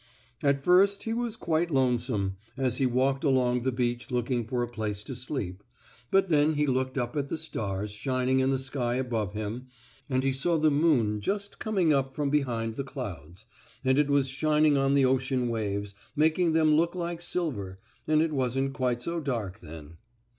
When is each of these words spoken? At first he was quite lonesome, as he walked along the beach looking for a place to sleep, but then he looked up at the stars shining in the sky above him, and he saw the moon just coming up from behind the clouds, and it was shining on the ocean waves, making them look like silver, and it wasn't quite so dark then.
At 0.41 0.63
first 0.63 1.03
he 1.03 1.13
was 1.13 1.35
quite 1.37 1.69
lonesome, 1.69 2.35
as 2.57 2.77
he 2.79 2.87
walked 2.87 3.23
along 3.23 3.61
the 3.61 3.71
beach 3.71 4.09
looking 4.09 4.47
for 4.47 4.63
a 4.63 4.67
place 4.67 5.03
to 5.03 5.13
sleep, 5.13 5.63
but 6.09 6.27
then 6.27 6.55
he 6.55 6.65
looked 6.65 6.97
up 6.97 7.15
at 7.15 7.27
the 7.27 7.37
stars 7.37 7.91
shining 7.91 8.39
in 8.39 8.49
the 8.49 8.57
sky 8.57 8.95
above 8.95 9.33
him, 9.33 9.67
and 10.09 10.23
he 10.23 10.31
saw 10.33 10.57
the 10.57 10.71
moon 10.71 11.21
just 11.21 11.59
coming 11.59 11.93
up 11.93 12.15
from 12.15 12.31
behind 12.31 12.77
the 12.77 12.83
clouds, 12.83 13.45
and 13.85 13.99
it 13.99 14.09
was 14.09 14.27
shining 14.27 14.75
on 14.75 14.95
the 14.95 15.05
ocean 15.05 15.49
waves, 15.49 15.93
making 16.15 16.53
them 16.53 16.73
look 16.75 16.95
like 16.95 17.21
silver, 17.21 17.77
and 18.07 18.23
it 18.23 18.33
wasn't 18.33 18.73
quite 18.73 19.03
so 19.03 19.19
dark 19.19 19.59
then. 19.59 19.97